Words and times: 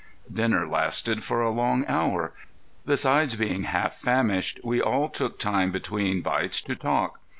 Dinner 0.33 0.67
lasted 0.67 1.23
for 1.23 1.43
a 1.43 1.51
long 1.51 1.85
hour. 1.87 2.33
Besides 2.87 3.35
being 3.35 3.65
half 3.65 3.97
famished 3.97 4.59
we 4.63 4.81
all 4.81 5.09
took 5.09 5.37
time 5.37 5.71
between 5.71 6.21
bites 6.21 6.59
to 6.63 6.75
talk. 6.75 7.19